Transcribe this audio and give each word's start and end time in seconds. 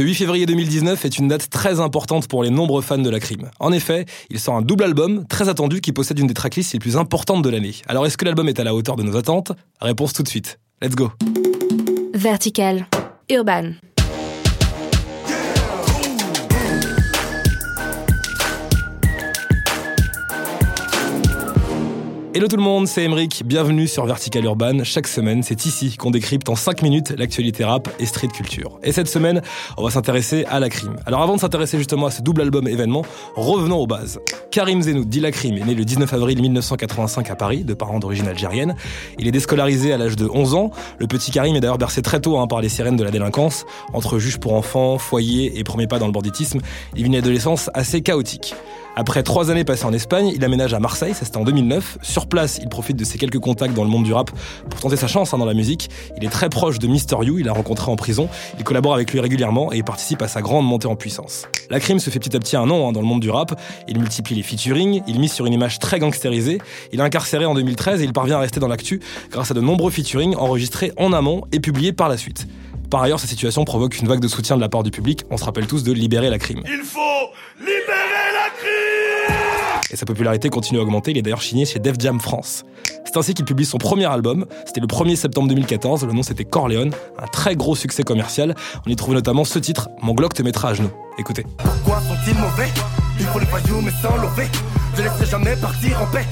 Ce 0.00 0.02
8 0.02 0.14
février 0.14 0.46
2019 0.46 1.04
est 1.04 1.18
une 1.18 1.28
date 1.28 1.50
très 1.50 1.78
importante 1.78 2.26
pour 2.26 2.42
les 2.42 2.48
nombreux 2.48 2.80
fans 2.80 2.96
de 2.96 3.10
la 3.10 3.20
crime. 3.20 3.50
En 3.60 3.70
effet, 3.70 4.06
il 4.30 4.40
sort 4.40 4.54
un 4.54 4.62
double 4.62 4.84
album 4.84 5.26
très 5.28 5.50
attendu 5.50 5.82
qui 5.82 5.92
possède 5.92 6.18
une 6.18 6.26
des 6.26 6.32
tracklists 6.32 6.72
les 6.72 6.78
plus 6.78 6.96
importantes 6.96 7.42
de 7.42 7.50
l'année. 7.50 7.74
Alors 7.86 8.06
est-ce 8.06 8.16
que 8.16 8.24
l'album 8.24 8.48
est 8.48 8.58
à 8.58 8.64
la 8.64 8.74
hauteur 8.74 8.96
de 8.96 9.02
nos 9.02 9.14
attentes? 9.18 9.52
Réponse 9.78 10.14
tout 10.14 10.22
de 10.22 10.28
suite. 10.28 10.58
Let's 10.80 10.94
go. 10.94 11.12
Vertical. 12.14 12.86
Urban. 13.28 13.72
Hello 22.32 22.46
tout 22.46 22.56
le 22.56 22.62
monde, 22.62 22.86
c'est 22.86 23.02
Emeric, 23.02 23.42
bienvenue 23.44 23.88
sur 23.88 24.06
Vertical 24.06 24.44
Urban. 24.44 24.84
Chaque 24.84 25.08
semaine, 25.08 25.42
c'est 25.42 25.66
ici 25.66 25.96
qu'on 25.96 26.12
décrypte 26.12 26.48
en 26.48 26.54
5 26.54 26.80
minutes 26.82 27.12
l'actualité 27.18 27.64
rap 27.64 27.88
et 27.98 28.06
street 28.06 28.28
culture. 28.28 28.78
Et 28.84 28.92
cette 28.92 29.08
semaine, 29.08 29.42
on 29.76 29.82
va 29.82 29.90
s'intéresser 29.90 30.44
à 30.44 30.60
la 30.60 30.68
crime. 30.68 30.94
Alors 31.06 31.22
avant 31.22 31.34
de 31.34 31.40
s'intéresser 31.40 31.76
justement 31.76 32.06
à 32.06 32.12
ce 32.12 32.22
double 32.22 32.42
album 32.42 32.68
événement, 32.68 33.04
revenons 33.34 33.78
aux 33.78 33.88
bases. 33.88 34.20
Karim 34.52 34.80
Zenou, 34.80 35.04
dit 35.04 35.18
la 35.18 35.32
crime, 35.32 35.56
est 35.58 35.64
né 35.64 35.74
le 35.74 35.84
19 35.84 36.12
avril 36.12 36.40
1985 36.40 37.28
à 37.30 37.34
Paris, 37.34 37.64
de 37.64 37.74
parents 37.74 37.98
d'origine 37.98 38.28
algérienne. 38.28 38.76
Il 39.18 39.26
est 39.26 39.32
déscolarisé 39.32 39.92
à 39.92 39.98
l'âge 39.98 40.14
de 40.14 40.28
11 40.32 40.54
ans. 40.54 40.70
Le 40.98 41.08
petit 41.08 41.32
Karim 41.32 41.56
est 41.56 41.60
d'ailleurs 41.60 41.78
bercé 41.78 42.00
très 42.00 42.20
tôt 42.20 42.38
hein, 42.38 42.46
par 42.46 42.60
les 42.60 42.68
sirènes 42.68 42.96
de 42.96 43.02
la 43.02 43.10
délinquance. 43.10 43.66
Entre 43.92 44.20
juge 44.20 44.38
pour 44.38 44.54
enfants, 44.54 44.98
foyer 44.98 45.58
et 45.58 45.64
premier 45.64 45.88
pas 45.88 45.98
dans 45.98 46.06
le 46.06 46.12
banditisme, 46.12 46.60
il 46.94 47.02
vit 47.02 47.08
une 47.08 47.16
adolescence 47.16 47.70
assez 47.74 48.02
chaotique. 48.02 48.54
Après 49.00 49.22
trois 49.22 49.50
années 49.50 49.64
passées 49.64 49.86
en 49.86 49.94
Espagne, 49.94 50.30
il 50.34 50.44
aménage 50.44 50.74
à 50.74 50.78
Marseille, 50.78 51.14
ça 51.14 51.24
c'était 51.24 51.38
en 51.38 51.44
2009. 51.44 52.00
Sur 52.02 52.26
place, 52.26 52.60
il 52.62 52.68
profite 52.68 52.98
de 52.98 53.04
ses 53.04 53.16
quelques 53.16 53.38
contacts 53.38 53.72
dans 53.72 53.82
le 53.82 53.88
monde 53.88 54.04
du 54.04 54.12
rap 54.12 54.30
pour 54.68 54.78
tenter 54.78 54.96
sa 54.96 55.06
chance 55.06 55.32
hein, 55.32 55.38
dans 55.38 55.46
la 55.46 55.54
musique. 55.54 55.88
Il 56.18 56.24
est 56.26 56.28
très 56.28 56.50
proche 56.50 56.78
de 56.78 56.86
Mister 56.86 57.16
You, 57.22 57.38
il 57.38 57.46
l'a 57.46 57.54
rencontré 57.54 57.90
en 57.90 57.96
prison. 57.96 58.28
Il 58.58 58.64
collabore 58.64 58.92
avec 58.92 59.10
lui 59.10 59.18
régulièrement 59.20 59.72
et 59.72 59.82
participe 59.82 60.20
à 60.20 60.28
sa 60.28 60.42
grande 60.42 60.66
montée 60.66 60.86
en 60.86 60.96
puissance. 60.96 61.46
La 61.70 61.80
crime 61.80 61.98
se 61.98 62.10
fait 62.10 62.18
petit 62.18 62.36
à 62.36 62.40
petit 62.40 62.58
un 62.58 62.66
nom 62.66 62.86
hein, 62.86 62.92
dans 62.92 63.00
le 63.00 63.06
monde 63.06 63.20
du 63.20 63.30
rap. 63.30 63.58
Il 63.88 63.98
multiplie 63.98 64.36
les 64.36 64.42
featuring, 64.42 65.00
il 65.06 65.18
mise 65.18 65.32
sur 65.32 65.46
une 65.46 65.54
image 65.54 65.78
très 65.78 65.98
gangstérisée. 65.98 66.58
Il 66.92 67.00
est 67.00 67.02
incarcéré 67.02 67.46
en 67.46 67.54
2013 67.54 68.02
et 68.02 68.04
il 68.04 68.12
parvient 68.12 68.36
à 68.36 68.40
rester 68.40 68.60
dans 68.60 68.68
l'actu 68.68 69.00
grâce 69.30 69.50
à 69.50 69.54
de 69.54 69.62
nombreux 69.62 69.90
featuring 69.90 70.36
enregistrés 70.36 70.92
en 70.98 71.14
amont 71.14 71.44
et 71.52 71.60
publiés 71.60 71.94
par 71.94 72.10
la 72.10 72.18
suite. 72.18 72.46
Par 72.90 73.00
ailleurs, 73.00 73.20
sa 73.20 73.28
situation 73.28 73.64
provoque 73.64 73.98
une 73.98 74.08
vague 74.08 74.20
de 74.20 74.28
soutien 74.28 74.56
de 74.56 74.60
la 74.60 74.68
part 74.68 74.82
du 74.82 74.90
public. 74.90 75.22
On 75.30 75.38
se 75.38 75.44
rappelle 75.44 75.66
tous 75.66 75.84
de 75.84 75.92
libérer 75.92 76.28
la 76.28 76.38
crime 76.38 76.62
Et 79.90 79.96
sa 79.96 80.06
popularité 80.06 80.48
continue 80.48 80.78
à 80.78 80.82
augmenter. 80.82 81.10
Il 81.10 81.18
est 81.18 81.22
d'ailleurs 81.22 81.42
signé 81.42 81.64
chez 81.64 81.78
Def 81.78 81.96
Jam 81.98 82.20
France. 82.20 82.64
C'est 83.04 83.16
ainsi 83.16 83.34
qu'il 83.34 83.44
publie 83.44 83.64
son 83.64 83.78
premier 83.78 84.06
album. 84.06 84.46
C'était 84.66 84.80
le 84.80 84.86
1er 84.86 85.16
septembre 85.16 85.48
2014. 85.48 86.06
Le 86.06 86.12
nom 86.12 86.22
c'était 86.22 86.44
Corleone. 86.44 86.92
Un 87.18 87.26
très 87.26 87.56
gros 87.56 87.74
succès 87.74 88.02
commercial. 88.02 88.54
On 88.86 88.90
y 88.90 88.96
trouve 88.96 89.14
notamment 89.14 89.44
ce 89.44 89.58
titre, 89.58 89.88
Mon 90.02 90.14
Glock 90.14 90.34
te 90.34 90.42
mettra 90.42 90.70
à 90.70 90.74
genoux. 90.74 90.90
Écoutez. 91.18 91.44
Pourquoi 91.58 92.00
sont-ils 92.00 92.34
mauvais? 92.34 92.68
Les 93.18 93.26
mais 93.82 93.90
sans 94.02 94.16
Je 94.96 95.02
laisserai 95.02 95.26
jamais 95.26 95.56
partir 95.56 96.00
en 96.00 96.06
paix 96.06 96.24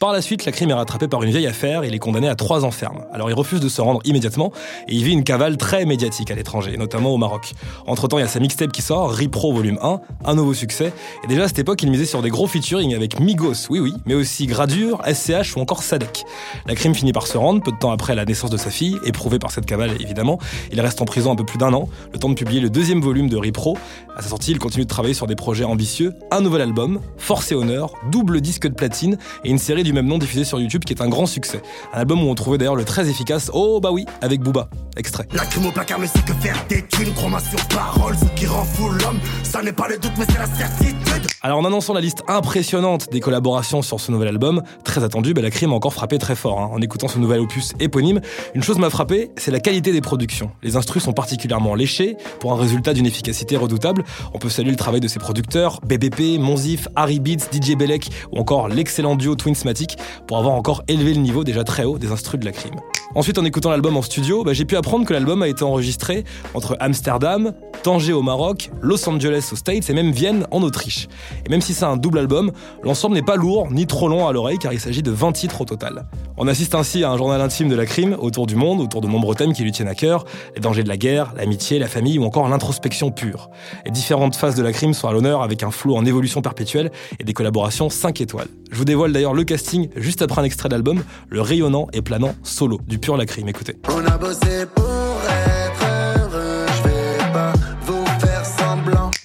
Par 0.00 0.12
la 0.12 0.20
suite, 0.20 0.44
la 0.44 0.52
crime 0.52 0.68
est 0.70 0.74
rattrapée 0.74 1.08
par 1.08 1.22
une 1.22 1.30
vieille 1.30 1.46
affaire 1.46 1.82
et 1.82 1.88
il 1.88 1.94
est 1.94 1.98
condamné 1.98 2.28
à 2.28 2.34
trois 2.34 2.64
ans 2.66 2.70
ferme. 2.70 3.06
Alors 3.12 3.30
il 3.30 3.32
refuse 3.32 3.60
de 3.60 3.70
se 3.70 3.80
rendre 3.80 4.00
immédiatement 4.04 4.52
et 4.86 4.94
il 4.94 5.02
vit 5.02 5.12
une 5.12 5.24
cavale 5.24 5.56
très 5.56 5.86
médiatique 5.86 6.30
à 6.30 6.34
l'étranger, 6.34 6.76
notamment 6.76 7.10
au 7.10 7.16
Maroc. 7.16 7.54
Entre 7.86 8.06
temps, 8.06 8.18
il 8.18 8.20
y 8.20 8.24
a 8.24 8.28
sa 8.28 8.40
mixtape 8.40 8.70
qui 8.70 8.82
sort, 8.82 9.16
Repro 9.16 9.54
Volume 9.54 9.78
1, 9.80 10.00
un 10.26 10.34
nouveau 10.34 10.52
succès. 10.52 10.92
Et 11.24 11.26
déjà 11.26 11.44
à 11.44 11.48
cette 11.48 11.60
époque, 11.60 11.82
il 11.82 11.90
misait 11.90 12.04
sur 12.04 12.20
des 12.20 12.28
gros 12.28 12.46
featuring 12.46 12.94
avec 12.94 13.18
Migos, 13.18 13.68
oui 13.70 13.78
oui, 13.78 13.94
mais 14.04 14.14
aussi 14.14 14.46
Gradure, 14.46 15.00
SCH 15.06 15.56
ou 15.56 15.60
encore 15.60 15.82
Sadek. 15.82 16.24
La 16.66 16.74
crime 16.74 16.94
finit 16.94 17.12
par 17.12 17.26
se 17.26 17.38
rendre, 17.38 17.62
peu 17.62 17.72
de 17.72 17.78
temps 17.78 17.92
après 17.92 18.14
la 18.14 18.26
naissance 18.26 18.50
de 18.50 18.58
sa 18.58 18.70
fille, 18.70 18.98
éprouvée 19.06 19.38
par 19.38 19.52
cette 19.52 19.64
cavale 19.64 19.92
évidemment. 20.02 20.38
Il 20.70 20.80
reste 20.82 21.00
en 21.00 21.06
prison 21.06 21.32
un 21.32 21.36
peu 21.36 21.44
plus 21.44 21.58
d'un 21.58 21.72
an, 21.72 21.88
le 22.12 22.18
temps 22.18 22.28
de 22.28 22.34
publier 22.34 22.60
le 22.60 22.68
deuxième 22.68 23.00
volume 23.00 23.30
de 23.30 23.36
Repro. 23.36 23.78
À 24.16 24.22
sa 24.22 24.28
sortie, 24.28 24.50
il 24.50 24.58
continue 24.58 24.84
de 24.84 24.90
travailler 24.90 25.14
sur 25.14 25.26
des 25.26 25.36
projets 25.36 25.64
ambitieux, 25.64 26.12
un 26.30 26.42
nouvel 26.42 26.60
album, 26.60 27.00
Force 27.16 27.50
et 27.52 27.54
Honneur, 27.54 27.94
double 28.10 28.33
disque 28.40 28.66
de 28.68 28.74
platine 28.74 29.16
et 29.44 29.50
une 29.50 29.58
série 29.58 29.82
du 29.82 29.92
même 29.92 30.06
nom 30.06 30.18
diffusée 30.18 30.44
sur 30.44 30.58
YouTube 30.60 30.84
qui 30.84 30.92
est 30.92 31.02
un 31.02 31.08
grand 31.08 31.26
succès. 31.26 31.62
Un 31.92 32.00
album 32.00 32.22
où 32.22 32.26
on 32.28 32.34
trouvait 32.34 32.58
d'ailleurs 32.58 32.76
le 32.76 32.84
très 32.84 33.08
efficace 33.08 33.50
Oh 33.52 33.80
bah 33.80 33.90
oui, 33.92 34.06
avec 34.20 34.40
Booba. 34.40 34.68
Extrait. 34.96 35.26
La 35.32 35.44
crime 35.44 35.66
au 35.66 35.72
placard 35.72 35.98
mais 35.98 36.06
c'est 36.06 36.24
que 36.24 36.32
faire 36.34 36.56
des 36.68 36.86
thunes 36.86 37.12
Crois-moi 37.14 37.40
sur 37.40 37.58
parole, 37.68 38.14
ce 38.16 38.26
qui 38.38 38.46
rend 38.46 38.64
fou 38.64 38.88
l'homme 38.90 39.18
Ça 39.42 39.60
n'est 39.62 39.72
pas 39.72 39.88
le 39.88 39.98
doute 39.98 40.12
mais 40.18 40.24
c'est 40.28 40.38
la 40.38 40.46
certitude 40.46 40.94
Alors 41.42 41.58
en 41.58 41.64
annonçant 41.64 41.94
la 41.94 42.00
liste 42.00 42.22
impressionnante 42.28 43.08
des 43.10 43.18
collaborations 43.20 43.82
sur 43.82 43.98
ce 43.98 44.12
nouvel 44.12 44.28
album, 44.28 44.62
très 44.84 45.02
attendu, 45.02 45.34
bah, 45.34 45.42
la 45.42 45.50
crime 45.50 45.72
a 45.72 45.74
encore 45.74 45.92
frappé 45.94 46.18
très 46.18 46.36
fort. 46.36 46.60
hein. 46.60 46.70
En 46.72 46.80
écoutant 46.80 47.08
ce 47.08 47.18
nouvel 47.18 47.40
opus 47.40 47.72
éponyme, 47.80 48.20
une 48.54 48.62
chose 48.62 48.78
m'a 48.78 48.88
frappé, 48.90 49.30
c'est 49.36 49.50
la 49.50 49.58
qualité 49.60 49.90
des 49.92 50.00
productions. 50.00 50.50
Les 50.62 50.76
instrus 50.76 51.02
sont 51.02 51.12
particulièrement 51.12 51.74
léchés 51.74 52.16
pour 52.38 52.52
un 52.52 52.56
résultat 52.56 52.92
d'une 52.94 53.06
efficacité 53.06 53.56
redoutable. 53.56 54.04
On 54.32 54.38
peut 54.38 54.48
saluer 54.48 54.70
le 54.70 54.76
travail 54.76 55.00
de 55.00 55.08
ses 55.08 55.18
producteurs, 55.18 55.80
BBP, 55.86 56.38
Monzif, 56.38 56.86
Harry 56.94 57.18
Beats, 57.18 57.46
DJ 57.52 57.74
Belek 57.76 58.10
ou 58.32 58.38
encore 58.38 58.68
l'excellent 58.68 59.16
duo 59.16 59.34
Twinsmatic 59.34 59.96
pour 60.26 60.38
avoir 60.38 60.54
encore 60.54 60.82
élevé 60.88 61.14
le 61.14 61.20
niveau 61.20 61.44
déjà 61.44 61.64
très 61.64 61.84
haut 61.84 61.98
des 61.98 62.12
instrus 62.12 62.40
de 62.40 62.44
la 62.44 62.52
crime. 62.52 62.74
Ensuite, 63.14 63.38
en 63.38 63.44
écoutant 63.44 63.70
l'album 63.70 63.96
en 63.96 64.02
studio, 64.02 64.42
bah, 64.42 64.52
j'ai 64.52 64.64
pu 64.64 64.76
apprendre 64.76 65.06
que 65.06 65.12
l'album 65.12 65.42
a 65.42 65.48
été 65.48 65.62
enregistré 65.62 66.24
entre 66.54 66.76
Amsterdam, 66.80 67.52
Tanger 67.84 68.14
au 68.14 68.22
Maroc, 68.22 68.70
Los 68.80 69.06
Angeles 69.10 69.50
aux 69.52 69.56
States 69.56 69.90
et 69.90 69.92
même 69.92 70.10
Vienne 70.10 70.46
en 70.50 70.62
Autriche. 70.62 71.06
Et 71.44 71.50
même 71.50 71.60
si 71.60 71.74
c'est 71.74 71.84
un 71.84 71.98
double 71.98 72.18
album, 72.18 72.50
l'ensemble 72.82 73.14
n'est 73.14 73.22
pas 73.22 73.36
lourd 73.36 73.68
ni 73.70 73.86
trop 73.86 74.08
long 74.08 74.26
à 74.26 74.32
l'oreille 74.32 74.56
car 74.56 74.72
il 74.72 74.80
s'agit 74.80 75.02
de 75.02 75.10
20 75.10 75.32
titres 75.32 75.60
au 75.60 75.66
total. 75.66 76.06
On 76.38 76.48
assiste 76.48 76.74
ainsi 76.74 77.04
à 77.04 77.10
un 77.10 77.18
journal 77.18 77.42
intime 77.42 77.68
de 77.68 77.76
la 77.76 77.84
crime 77.84 78.16
autour 78.18 78.46
du 78.46 78.56
monde, 78.56 78.80
autour 78.80 79.02
de 79.02 79.06
nombreux 79.06 79.34
thèmes 79.34 79.52
qui 79.52 79.62
lui 79.62 79.70
tiennent 79.70 79.88
à 79.88 79.94
cœur, 79.94 80.24
les 80.54 80.62
dangers 80.62 80.82
de 80.82 80.88
la 80.88 80.96
guerre, 80.96 81.34
l'amitié, 81.36 81.78
la 81.78 81.86
famille 81.86 82.18
ou 82.18 82.24
encore 82.24 82.48
l'introspection 82.48 83.10
pure. 83.10 83.50
Les 83.84 83.90
différentes 83.90 84.34
phases 84.34 84.54
de 84.54 84.62
la 84.62 84.72
crime 84.72 84.94
sont 84.94 85.06
à 85.06 85.12
l'honneur 85.12 85.42
avec 85.42 85.62
un 85.62 85.70
flow 85.70 85.94
en 85.94 86.06
évolution 86.06 86.40
perpétuelle 86.40 86.90
et 87.20 87.24
des 87.24 87.34
collaborations 87.34 87.90
5 87.90 88.18
étoiles. 88.22 88.48
Je 88.72 88.78
vous 88.78 88.86
dévoile 88.86 89.12
d'ailleurs 89.12 89.34
le 89.34 89.44
casting 89.44 89.90
juste 89.94 90.22
après 90.22 90.40
un 90.40 90.44
extrait 90.44 90.70
d'album, 90.70 91.04
le 91.28 91.42
rayonnant 91.42 91.88
et 91.92 92.00
planant 92.00 92.34
solo 92.44 92.80
du 92.88 92.98
pur 92.98 93.18
la 93.18 93.26
crime. 93.26 93.48
Écoutez. 93.50 93.76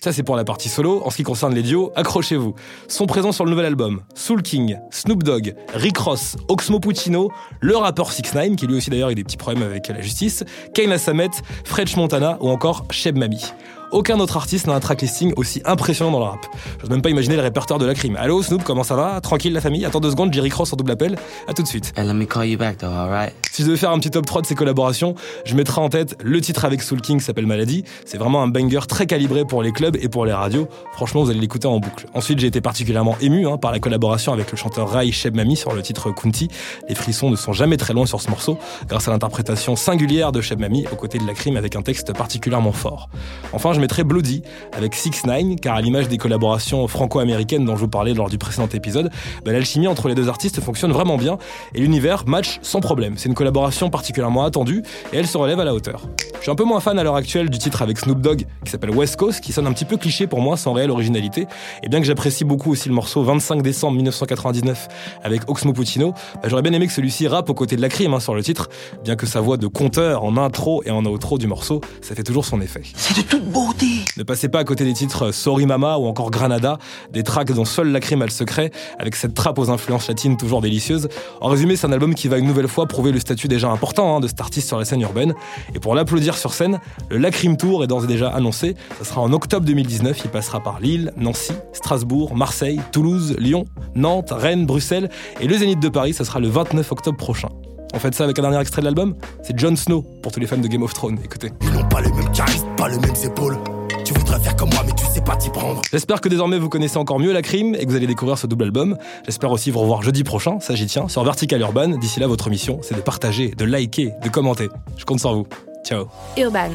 Ça 0.09 0.13
c'est 0.13 0.23
pour 0.23 0.35
la 0.35 0.43
partie 0.43 0.69
solo. 0.69 1.03
En 1.05 1.11
ce 1.11 1.17
qui 1.17 1.21
concerne 1.21 1.53
les 1.53 1.61
duos, 1.61 1.91
accrochez-vous. 1.95 2.55
Sont 2.87 3.05
présents 3.05 3.31
sur 3.31 3.45
le 3.45 3.51
nouvel 3.51 3.67
album 3.67 4.01
Soul 4.15 4.41
King, 4.41 4.79
Snoop 4.89 5.21
Dogg, 5.21 5.53
Rick 5.75 5.99
Ross, 5.99 6.35
Oxmo 6.47 6.79
Puccino, 6.79 7.31
le 7.59 7.77
rappeur 7.77 8.11
6 8.11 8.33
9 8.33 8.55
qui 8.55 8.65
lui 8.65 8.77
aussi 8.77 8.89
d'ailleurs 8.89 9.09
a 9.09 9.13
des 9.13 9.23
petits 9.23 9.37
problèmes 9.37 9.61
avec 9.61 9.87
la 9.87 10.01
justice, 10.01 10.43
Kane 10.73 10.97
Samet, 10.97 11.29
French 11.63 11.95
Montana 11.95 12.39
ou 12.41 12.49
encore 12.49 12.85
Sheb 12.89 13.19
Mami. 13.19 13.53
Aucun 13.91 14.19
autre 14.19 14.37
artiste 14.37 14.67
n'a 14.67 14.73
un 14.73 14.79
tracklisting 14.79 15.33
aussi 15.35 15.63
impressionnant 15.65 16.11
dans 16.11 16.19
le 16.19 16.25
rap. 16.25 16.45
J'ose 16.79 16.91
même 16.91 17.01
pas 17.01 17.09
imaginer 17.09 17.35
le 17.35 17.41
répertoire 17.41 17.79
de 17.79 17.87
la 17.87 17.95
crime. 17.95 18.15
Allô 18.17 18.43
Snoop, 18.43 18.63
comment 18.63 18.83
ça 18.83 18.95
va? 18.95 19.19
Tranquille 19.19 19.51
la 19.51 19.61
famille? 19.61 19.83
Attends 19.83 19.99
deux 19.99 20.11
secondes, 20.11 20.31
Jerry 20.31 20.49
Cross 20.49 20.73
en 20.73 20.75
double 20.75 20.91
appel. 20.91 21.17
À 21.47 21.53
tout 21.53 21.63
de 21.63 21.67
suite. 21.67 21.91
Hey, 21.97 22.05
let 22.05 22.13
me 22.13 22.25
call 22.25 22.45
you 22.45 22.57
back 22.57 22.77
though, 22.77 22.85
alright? 22.85 23.33
Si 23.51 23.63
je 23.63 23.67
devais 23.67 23.79
faire 23.79 23.89
un 23.89 23.97
petit 23.97 24.11
top 24.11 24.27
3 24.27 24.43
de 24.43 24.47
ces 24.47 24.53
collaborations, 24.53 25.15
je 25.43 25.55
mettrais 25.55 25.81
en 25.81 25.89
tête 25.89 26.15
le 26.23 26.39
titre 26.39 26.65
avec 26.65 26.83
Soul 26.83 27.01
King 27.01 27.17
qui 27.17 27.25
s'appelle 27.25 27.47
Maladie. 27.47 27.83
C'est 28.05 28.19
vraiment 28.19 28.43
un 28.43 28.47
banger 28.47 28.81
très 28.87 29.07
calibré 29.07 29.43
pour 29.43 29.63
les 29.63 29.71
clubs 29.71 29.97
et 29.99 30.07
pour 30.07 30.23
les 30.23 30.33
radios. 30.33 30.67
Franchement, 30.93 31.23
vous 31.23 31.31
allez 31.31 31.39
l'écouter 31.39 31.67
en 31.67 31.79
boucle. 31.79 32.05
Ensuite, 32.13 32.37
j'ai 32.37 32.47
été 32.47 32.61
particulièrement 32.61 33.17
ému 33.21 33.47
hein, 33.47 33.57
par 33.57 33.71
la 33.71 33.79
collaboration 33.79 34.33
avec 34.33 34.51
le 34.51 34.57
chanteur 34.57 34.87
Rai 34.91 35.11
Sheb 35.11 35.35
Mami 35.35 35.57
sur 35.57 35.73
le 35.73 35.81
titre 35.81 36.11
Kunti. 36.11 36.47
Les 36.87 36.95
frissons 36.95 37.31
ne 37.31 37.35
sont 37.35 37.53
jamais 37.53 37.77
très 37.77 37.93
loin 37.93 38.05
sur 38.05 38.21
ce 38.21 38.29
morceau, 38.29 38.59
grâce 38.87 39.07
à 39.07 39.11
l'interprétation 39.11 39.75
singulière 39.75 40.31
de 40.31 40.41
Sheb 40.41 40.59
Mami 40.59 40.85
aux 40.91 40.95
côtés 40.95 41.17
de 41.17 41.25
la 41.25 41.33
crime 41.33 41.57
avec 41.57 41.75
un 41.75 41.81
texte 41.81 42.13
particulièrement 42.13 42.71
fort. 42.71 43.09
Enfin, 43.51 43.73
je 43.79 43.81
mettrais 43.81 44.03
Bloody 44.03 44.41
avec 44.73 44.93
6 44.93 45.23
9 45.25 45.55
car 45.61 45.77
à 45.77 45.81
l'image 45.81 46.09
des 46.09 46.17
collaborations 46.17 46.85
franco-américaines 46.89 47.63
dont 47.63 47.77
je 47.77 47.79
vous 47.79 47.87
parlais 47.87 48.13
lors 48.13 48.29
du 48.29 48.37
précédent 48.37 48.67
épisode, 48.73 49.09
bah, 49.45 49.53
l'alchimie 49.53 49.87
entre 49.87 50.09
les 50.09 50.15
deux 50.15 50.27
artistes 50.27 50.59
fonctionne 50.59 50.91
vraiment 50.91 51.15
bien 51.15 51.37
et 51.73 51.79
l'univers 51.79 52.25
match 52.27 52.59
sans 52.61 52.81
problème. 52.81 53.13
C'est 53.15 53.29
une 53.29 53.35
collaboration 53.35 53.89
particulièrement 53.89 54.43
attendue 54.43 54.83
et 55.13 55.17
elle 55.17 55.27
se 55.27 55.37
relève 55.37 55.61
à 55.61 55.63
la 55.63 55.73
hauteur. 55.73 56.01
Je 56.35 56.41
suis 56.41 56.51
un 56.51 56.55
peu 56.55 56.65
moins 56.65 56.81
fan 56.81 56.99
à 56.99 57.03
l'heure 57.03 57.15
actuelle 57.15 57.49
du 57.49 57.57
titre 57.57 57.81
avec 57.81 57.99
Snoop 57.99 58.19
Dogg 58.19 58.45
qui 58.65 58.71
s'appelle 58.71 58.91
West 58.91 59.15
Coast, 59.15 59.39
qui 59.39 59.53
sonne 59.53 59.65
un 59.65 59.71
petit 59.71 59.85
peu 59.85 59.95
cliché 59.95 60.27
pour 60.27 60.41
moi 60.41 60.57
sans 60.57 60.73
réelle 60.73 60.91
originalité. 60.91 61.47
Et 61.81 61.87
bien 61.87 62.01
que 62.01 62.05
j'apprécie 62.05 62.43
beaucoup 62.43 62.71
aussi 62.71 62.89
le 62.89 62.95
morceau 62.95 63.23
25 63.23 63.61
décembre 63.61 63.95
1999 63.95 64.89
avec 65.23 65.49
Oxmo 65.49 65.71
Puccino, 65.71 66.13
bah, 66.35 66.49
j'aurais 66.49 66.63
bien 66.63 66.73
aimé 66.73 66.87
que 66.87 66.93
celui-ci 66.93 67.29
rappe 67.29 67.49
aux 67.49 67.53
côtés 67.53 67.77
de 67.77 67.81
la 67.81 67.89
crime 67.89 68.13
hein, 68.13 68.19
sur 68.19 68.35
le 68.35 68.43
titre, 68.43 68.67
bien 69.05 69.15
que 69.15 69.25
sa 69.25 69.39
voix 69.39 69.55
de 69.55 69.67
conteur 69.67 70.25
en 70.25 70.35
intro 70.35 70.83
et 70.85 70.91
en 70.91 71.05
outro 71.05 71.37
du 71.37 71.47
morceau, 71.47 71.79
ça 72.01 72.13
fait 72.13 72.23
toujours 72.23 72.43
son 72.43 72.59
effet. 72.59 72.81
C'est 72.95 73.15
de 73.15 73.21
toute 73.21 73.45
beauté! 73.49 73.68
Ne 74.17 74.23
passez 74.23 74.49
pas 74.49 74.59
à 74.59 74.63
côté 74.63 74.83
des 74.83 74.93
titres 74.93 75.31
Sorry 75.31 75.65
Mama 75.65 75.97
ou 75.97 76.07
encore 76.07 76.31
Granada, 76.31 76.79
des 77.11 77.23
tracks 77.23 77.51
dont 77.51 77.65
seule 77.65 77.91
la 77.91 77.99
crime 77.99 78.21
a 78.21 78.25
le 78.25 78.31
secret, 78.31 78.71
avec 78.97 79.15
cette 79.15 79.33
trappe 79.33 79.59
aux 79.59 79.69
influences 79.69 80.07
latines 80.07 80.37
toujours 80.37 80.61
délicieuses. 80.61 81.07
En 81.39 81.49
résumé, 81.49 81.75
c'est 81.75 81.85
un 81.85 81.91
album 81.91 82.15
qui 82.15 82.27
va 82.27 82.37
une 82.37 82.47
nouvelle 82.47 82.67
fois 82.67 82.87
prouver 82.87 83.11
le 83.11 83.19
statut 83.19 83.47
déjà 83.47 83.69
important 83.69 84.15
hein, 84.15 84.19
de 84.19 84.27
cet 84.27 84.41
artiste 84.41 84.67
sur 84.67 84.79
la 84.79 84.85
scène 84.85 85.01
urbaine. 85.01 85.35
Et 85.75 85.79
pour 85.79 85.93
l'applaudir 85.93 86.37
sur 86.37 86.53
scène, 86.53 86.79
le 87.09 87.17
Lacrim 87.17 87.57
Tour 87.57 87.83
est 87.83 87.87
d'ores 87.87 88.05
et 88.05 88.07
déjà 88.07 88.29
annoncé. 88.29 88.75
Ça 88.97 89.05
sera 89.05 89.21
en 89.21 89.31
octobre 89.33 89.65
2019. 89.65 90.21
Il 90.25 90.31
passera 90.31 90.61
par 90.61 90.79
Lille, 90.79 91.13
Nancy, 91.15 91.53
Strasbourg, 91.73 92.35
Marseille, 92.35 92.79
Toulouse, 92.91 93.35
Lyon, 93.37 93.65
Nantes, 93.95 94.31
Rennes, 94.31 94.65
Bruxelles 94.65 95.09
et 95.39 95.47
le 95.47 95.57
Zénith 95.57 95.79
de 95.79 95.89
Paris. 95.89 96.13
Ça 96.13 96.25
sera 96.25 96.39
le 96.39 96.47
29 96.47 96.91
octobre 96.91 97.17
prochain. 97.17 97.49
On 97.93 97.99
fait 97.99 98.13
ça 98.13 98.23
avec 98.23 98.37
un 98.39 98.43
dernier 98.43 98.59
extrait 98.59 98.81
de 98.81 98.85
l'album? 98.85 99.15
C'est 99.43 99.57
Jon 99.57 99.75
Snow 99.75 100.03
pour 100.21 100.31
tous 100.31 100.39
les 100.39 100.47
fans 100.47 100.57
de 100.57 100.67
Game 100.67 100.83
of 100.83 100.93
Thrones. 100.93 101.19
Écoutez. 101.23 101.51
Pas 101.89 102.01
les 102.01 102.11
mêmes 102.11 102.31
charismes, 102.31 102.67
pas 102.77 102.87
les 102.87 102.99
mêmes 102.99 103.15
épaules. 103.23 103.57
Tu 104.05 104.13
voudrais 104.13 104.39
faire 104.39 104.55
comme 104.55 104.69
moi, 104.69 104.83
mais 104.85 104.91
tu 104.93 105.05
sais 105.05 105.21
pas 105.21 105.35
t'y 105.35 105.49
prendre. 105.49 105.81
J'espère 105.91 106.21
que 106.21 106.29
désormais 106.29 106.57
vous 106.57 106.69
connaissez 106.69 106.97
encore 106.97 107.19
mieux 107.19 107.33
la 107.33 107.41
crime 107.41 107.75
et 107.75 107.85
que 107.85 107.89
vous 107.89 107.95
allez 107.95 108.07
découvrir 108.07 108.37
ce 108.37 108.47
double 108.47 108.65
album. 108.65 108.97
J'espère 109.25 109.51
aussi 109.51 109.71
vous 109.71 109.79
revoir 109.79 110.01
jeudi 110.01 110.23
prochain, 110.23 110.59
ça 110.59 110.75
j'y 110.75 110.85
tiens, 110.85 111.07
sur 111.07 111.23
Vertical 111.23 111.59
Urban. 111.61 111.89
D'ici 111.89 112.19
là, 112.19 112.27
votre 112.27 112.49
mission, 112.49 112.79
c'est 112.81 112.95
de 112.95 113.01
partager, 113.01 113.49
de 113.49 113.65
liker, 113.65 114.13
de 114.23 114.29
commenter. 114.29 114.69
Je 114.97 115.05
compte 115.05 115.19
sur 115.19 115.33
vous. 115.33 115.47
Ciao. 115.83 116.05
Urban. 116.37 116.69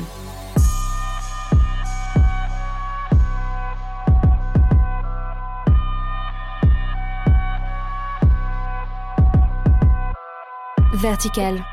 Vertical. 10.95 11.65